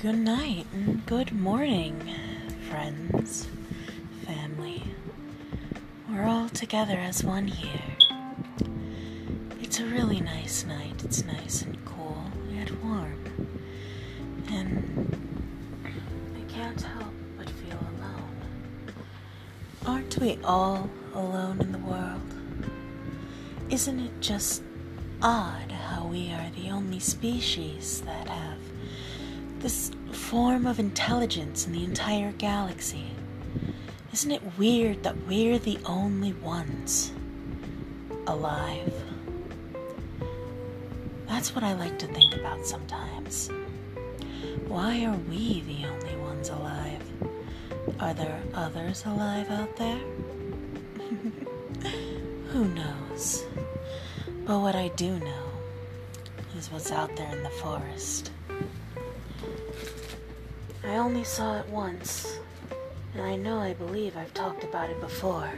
Good 0.00 0.18
night 0.18 0.64
and 0.72 1.04
good 1.06 1.32
morning, 1.32 2.14
friends, 2.70 3.48
family. 4.24 4.84
We're 6.08 6.22
all 6.22 6.48
together 6.50 6.94
as 6.94 7.24
one 7.24 7.48
here. 7.48 7.96
It's 9.60 9.80
a 9.80 9.86
really 9.86 10.20
nice 10.20 10.64
night. 10.64 11.02
It's 11.02 11.24
nice 11.24 11.62
and 11.62 11.84
cool, 11.84 12.22
yet 12.48 12.70
warm. 12.84 13.56
And 14.52 15.16
I 16.36 16.52
can't 16.52 16.80
help 16.80 17.12
but 17.36 17.50
feel 17.50 17.80
alone. 17.98 18.92
Aren't 19.84 20.16
we 20.18 20.38
all 20.44 20.88
alone 21.12 21.60
in 21.60 21.72
the 21.72 21.78
world? 21.78 22.20
Isn't 23.68 23.98
it 23.98 24.20
just 24.20 24.62
odd 25.20 25.72
how 25.72 26.06
we 26.06 26.30
are 26.30 26.50
the 26.54 26.70
only 26.70 27.00
species 27.00 28.02
that 28.02 28.28
have 28.28 28.60
this 29.60 29.90
form 30.12 30.66
of 30.66 30.78
intelligence 30.78 31.66
in 31.66 31.72
the 31.72 31.84
entire 31.84 32.32
galaxy. 32.32 33.10
Isn't 34.12 34.30
it 34.30 34.58
weird 34.58 35.02
that 35.02 35.26
we're 35.26 35.58
the 35.58 35.78
only 35.84 36.32
ones 36.34 37.12
alive? 38.26 38.92
That's 41.26 41.54
what 41.54 41.64
I 41.64 41.74
like 41.74 41.98
to 41.98 42.06
think 42.06 42.34
about 42.36 42.64
sometimes. 42.64 43.50
Why 44.66 45.04
are 45.04 45.16
we 45.28 45.62
the 45.62 45.86
only 45.86 46.16
ones 46.16 46.48
alive? 46.48 47.02
Are 48.00 48.14
there 48.14 48.40
others 48.54 49.04
alive 49.06 49.50
out 49.50 49.76
there? 49.76 49.98
Who 52.48 52.64
knows? 52.68 53.44
But 54.44 54.60
what 54.60 54.76
I 54.76 54.88
do 54.88 55.18
know 55.18 55.50
is 56.56 56.70
what's 56.70 56.92
out 56.92 57.14
there 57.16 57.34
in 57.34 57.42
the 57.42 57.50
forest. 57.50 58.30
I 60.88 60.96
only 60.96 61.22
saw 61.22 61.58
it 61.58 61.68
once, 61.68 62.38
and 63.12 63.22
I 63.22 63.36
know 63.36 63.58
I 63.58 63.74
believe 63.74 64.16
I've 64.16 64.32
talked 64.32 64.64
about 64.64 64.88
it 64.88 64.98
before, 65.02 65.52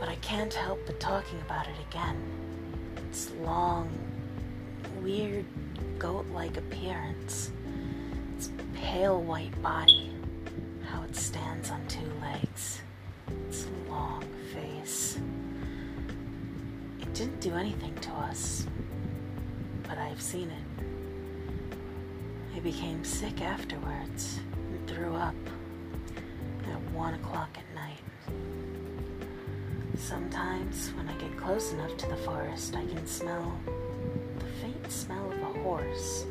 but 0.00 0.08
I 0.08 0.16
can't 0.16 0.52
help 0.52 0.84
but 0.86 0.98
talking 0.98 1.40
about 1.42 1.68
it 1.68 1.76
again. 1.88 2.20
Its 2.96 3.30
long, 3.44 3.88
weird, 5.00 5.44
goat 6.00 6.26
like 6.34 6.56
appearance, 6.56 7.52
its 8.36 8.50
pale 8.74 9.22
white 9.22 9.62
body, 9.62 10.10
how 10.84 11.04
it 11.04 11.14
stands 11.14 11.70
on 11.70 11.86
two 11.86 12.10
legs, 12.20 12.80
its 13.46 13.68
long 13.88 14.24
face. 14.52 15.16
It 17.00 17.14
didn't 17.14 17.40
do 17.40 17.54
anything 17.54 17.94
to 18.00 18.10
us, 18.10 18.66
but 19.84 19.96
I've 19.96 20.20
seen 20.20 20.50
it. 20.50 20.83
I 22.54 22.60
became 22.60 23.02
sick 23.04 23.40
afterwards 23.42 24.38
and 24.54 24.86
threw 24.88 25.14
up 25.16 25.34
at 26.70 26.80
one 26.92 27.14
o'clock 27.14 27.50
at 27.58 27.74
night. 27.74 27.98
Sometimes, 29.98 30.90
when 30.96 31.08
I 31.08 31.14
get 31.14 31.36
close 31.36 31.72
enough 31.72 31.96
to 31.96 32.08
the 32.08 32.16
forest, 32.16 32.76
I 32.76 32.86
can 32.86 33.06
smell 33.08 33.58
the 34.38 34.46
faint 34.62 34.92
smell 34.92 35.32
of 35.32 35.42
a 35.42 35.58
horse. 35.62 36.26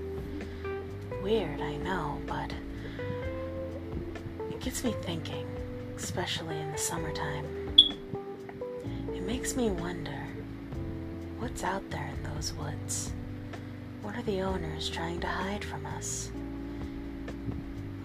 Weird, 1.22 1.60
I 1.60 1.76
know, 1.78 2.20
but 2.26 2.54
it 4.50 4.62
gets 4.62 4.84
me 4.84 4.96
thinking, 5.02 5.46
especially 5.98 6.58
in 6.58 6.72
the 6.72 6.78
summertime. 6.78 7.46
It 9.14 9.24
makes 9.24 9.58
me 9.58 9.72
wonder 9.72 10.26
what's 11.40 11.64
out 11.66 11.90
there 11.90 12.10
in 12.16 12.24
those 12.34 12.54
woods. 12.54 13.12
What 14.04 14.18
are 14.18 14.24
the 14.24 14.42
owners 14.42 14.90
trying 14.90 15.22
to 15.22 15.28
hide 15.28 15.64
from 15.64 15.86
us? 15.86 16.30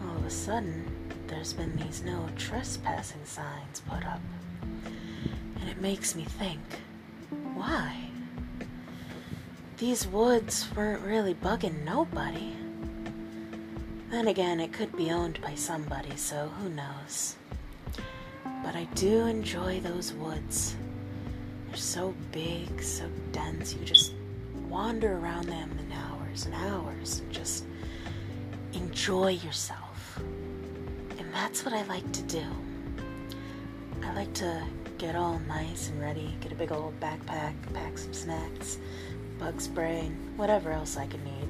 All 0.00 0.16
of 0.16 0.24
a 0.24 0.30
sudden, 0.30 0.84
there's 1.26 1.52
been 1.52 1.76
these 1.76 2.02
no 2.04 2.28
trespassing 2.36 3.24
signs 3.24 3.82
put 3.86 4.06
up. 4.06 4.20
And 5.60 5.68
it 5.68 5.80
makes 5.80 6.14
me 6.14 6.22
think 6.22 6.60
why? 7.54 8.10
These 9.78 10.06
woods 10.06 10.68
weren't 10.76 11.02
really 11.02 11.34
bugging 11.34 11.84
nobody. 11.84 12.54
Then 14.10 14.28
again, 14.28 14.60
it 14.60 14.72
could 14.72 14.96
be 14.96 15.10
owned 15.10 15.40
by 15.42 15.56
somebody, 15.56 16.16
so 16.16 16.48
who 16.60 16.68
knows? 16.70 17.34
But 18.62 18.76
I 18.76 18.84
do 18.94 19.26
enjoy 19.26 19.80
those 19.80 20.12
woods. 20.12 20.76
They're 21.66 21.76
so 21.76 22.14
big, 22.30 22.82
so 22.82 23.08
dense, 23.32 23.74
you 23.74 23.84
just 23.84 24.12
wander 24.68 25.16
around 25.16 25.46
them 25.46 25.70
in 25.78 25.92
hours 25.92 26.46
and 26.46 26.54
hours 26.54 27.20
and 27.20 27.32
just 27.32 27.64
enjoy 28.72 29.30
yourself. 29.30 30.18
And 31.18 31.32
that's 31.32 31.64
what 31.64 31.74
I 31.74 31.82
like 31.84 32.10
to 32.12 32.22
do. 32.22 32.44
I 34.04 34.14
like 34.14 34.32
to 34.34 34.62
get 34.98 35.14
all 35.14 35.38
nice 35.40 35.88
and 35.88 36.00
ready, 36.00 36.36
get 36.40 36.52
a 36.52 36.54
big 36.54 36.72
old 36.72 36.98
backpack, 37.00 37.54
pack 37.72 37.96
some 37.98 38.12
snacks, 38.12 38.78
bug 39.38 39.60
spray, 39.60 40.10
whatever 40.36 40.70
else 40.72 40.96
I 40.96 41.06
can 41.06 41.22
need, 41.24 41.48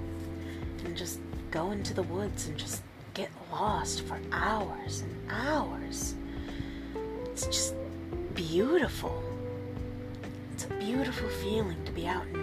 and 0.85 0.97
just 0.97 1.21
go 1.50 1.71
into 1.71 1.95
the 1.95 2.03
woods 2.05 2.49
and 2.49 2.56
just 2.56 2.83
get 3.15 3.31
lost 3.50 4.03
for 4.03 4.21
hours 4.33 5.03
and 5.03 5.31
hours. 5.31 6.15
It's 7.27 7.47
just 7.47 7.75
beautiful. 8.35 9.23
It's 10.53 10.65
a 10.65 10.75
beautiful 10.75 11.29
feeling 11.29 11.83
to 11.85 11.93
be 11.93 12.06
out 12.06 12.27
in 12.27 12.38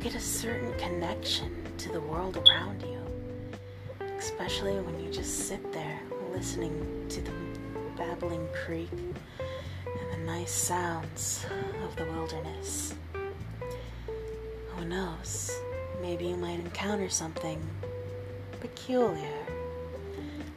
get 0.00 0.14
a 0.14 0.20
certain 0.20 0.72
connection 0.78 1.52
to 1.76 1.90
the 1.90 2.00
world 2.00 2.36
around 2.36 2.80
you, 2.82 3.00
especially 4.16 4.78
when 4.80 5.02
you 5.02 5.10
just 5.10 5.48
sit 5.48 5.72
there 5.72 6.00
listening 6.32 7.04
to 7.08 7.20
the 7.20 7.32
babbling 7.96 8.46
creek 8.64 8.90
and 8.92 10.12
the 10.12 10.24
nice 10.24 10.52
sounds 10.52 11.44
of 11.82 11.96
the 11.96 12.04
wilderness. 12.04 12.94
Who 14.76 14.84
knows? 14.84 15.50
Maybe 16.00 16.26
you 16.26 16.36
might 16.36 16.60
encounter 16.60 17.08
something 17.08 17.60
peculiar, 18.60 19.46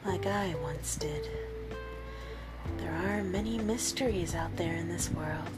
like 0.05 0.27
I 0.27 0.53
once 0.61 0.97
did. 0.97 1.27
There 2.77 2.93
are 2.93 3.23
many 3.23 3.57
mysteries 3.57 4.35
out 4.35 4.55
there 4.55 4.75
in 4.75 4.87
this 4.87 5.09
world, 5.09 5.49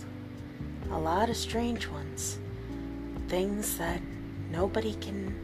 a 0.90 0.98
lot 0.98 1.30
of 1.30 1.36
strange 1.36 1.90
ones 1.90 2.38
things 3.28 3.78
that 3.78 4.02
nobody 4.52 4.94
can 4.96 5.36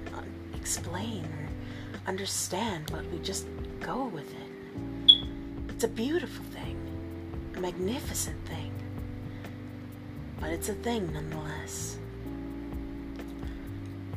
explain 0.55 1.25
or 1.25 1.49
understand, 2.07 2.91
but 2.91 3.05
we 3.11 3.19
just 3.19 3.47
go 3.79 4.05
with 4.05 4.31
it. 4.31 5.15
It's 5.69 5.83
a 5.83 5.87
beautiful 5.87 6.45
thing, 6.45 6.77
a 7.55 7.59
magnificent 7.59 8.37
thing, 8.45 8.71
but 10.39 10.51
it's 10.51 10.69
a 10.69 10.73
thing 10.73 11.11
nonetheless. 11.13 11.97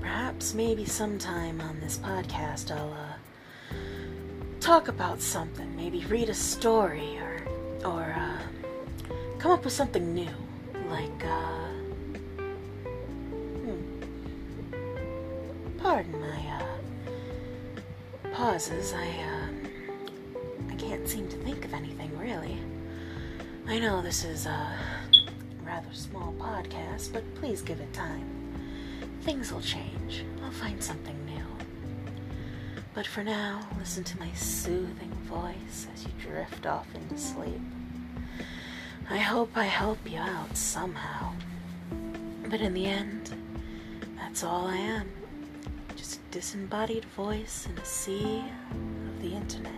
Perhaps 0.00 0.54
maybe 0.54 0.84
sometime 0.84 1.60
on 1.60 1.80
this 1.80 1.98
podcast 1.98 2.70
I'll 2.70 2.92
uh, 2.92 3.76
talk 4.60 4.88
about 4.88 5.22
something, 5.22 5.74
maybe 5.76 6.04
read 6.06 6.28
a 6.28 6.34
story 6.34 7.18
or 7.18 7.46
or 7.84 8.14
uh, 8.16 8.38
come 9.38 9.52
up 9.52 9.64
with 9.64 9.72
something 9.72 10.12
new, 10.14 10.34
like. 10.90 11.24
Uh, 11.24 11.71
Pardon 15.92 16.22
my 16.22 16.58
uh, 16.58 18.30
pauses. 18.32 18.94
I 18.94 19.08
uh, 19.08 20.70
I 20.70 20.74
can't 20.76 21.06
seem 21.06 21.28
to 21.28 21.36
think 21.36 21.66
of 21.66 21.74
anything 21.74 22.16
really. 22.16 22.56
I 23.68 23.78
know 23.78 24.00
this 24.00 24.24
is 24.24 24.46
a 24.46 24.78
rather 25.62 25.92
small 25.92 26.32
podcast, 26.38 27.12
but 27.12 27.22
please 27.34 27.60
give 27.60 27.78
it 27.78 27.92
time. 27.92 28.26
Things 29.20 29.52
will 29.52 29.60
change. 29.60 30.24
I'll 30.42 30.50
find 30.50 30.82
something 30.82 31.26
new. 31.26 31.44
But 32.94 33.06
for 33.06 33.22
now, 33.22 33.60
listen 33.78 34.02
to 34.02 34.18
my 34.18 34.32
soothing 34.32 35.12
voice 35.24 35.88
as 35.92 36.06
you 36.06 36.12
drift 36.18 36.64
off 36.64 36.86
into 36.94 37.18
sleep. 37.18 37.60
I 39.10 39.18
hope 39.18 39.50
I 39.58 39.64
help 39.64 39.98
you 40.10 40.20
out 40.20 40.56
somehow. 40.56 41.34
But 42.48 42.62
in 42.62 42.72
the 42.72 42.86
end, 42.86 43.34
that's 44.16 44.42
all 44.42 44.68
I 44.68 44.76
am 44.76 45.21
disembodied 46.30 47.04
voice 47.04 47.66
in 47.66 47.78
a 47.78 47.84
sea 47.84 48.44
of 48.70 49.22
the 49.22 49.34
internet. 49.34 49.72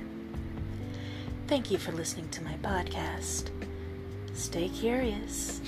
Thank 1.47 1.71
you 1.71 1.79
for 1.79 1.93
listening 1.93 2.29
to 2.31 2.43
my 2.43 2.55
podcast. 2.63 3.51
Stay 4.35 4.69
curious. 4.69 5.61